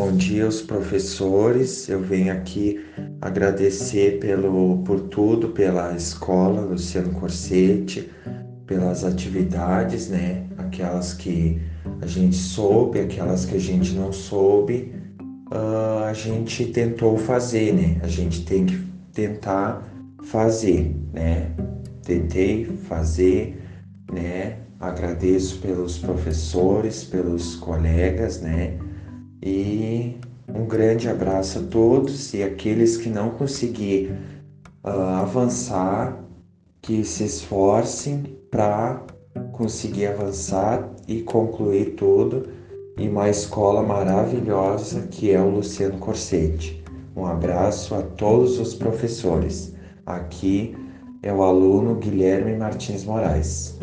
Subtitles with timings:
[0.00, 1.86] bom dia aos professores.
[1.86, 2.82] Eu venho aqui
[3.20, 8.10] agradecer pelo, por tudo, pela escola Luciano Corsetti,
[8.66, 10.46] pelas atividades, né?
[10.56, 11.60] Aquelas que
[12.00, 14.90] a gente soube, aquelas que a gente não soube,
[15.52, 18.00] uh, a gente tentou fazer, né?
[18.02, 18.82] A gente tem que
[19.12, 19.86] tentar
[20.22, 21.50] fazer, né?
[22.02, 23.62] Tentei fazer,
[24.10, 24.60] né?
[24.80, 28.78] Agradeço pelos professores, pelos colegas, né?
[29.42, 30.16] E
[30.48, 34.12] um grande abraço a todos e aqueles que não conseguir
[34.84, 36.22] uh, avançar,
[36.82, 39.02] que se esforcem para
[39.52, 42.48] conseguir avançar e concluir tudo
[42.98, 46.82] em uma escola maravilhosa que é o Luciano Corsetti.
[47.16, 49.74] Um abraço a todos os professores.
[50.04, 50.76] Aqui
[51.22, 53.78] é o aluno Guilherme Martins Moraes.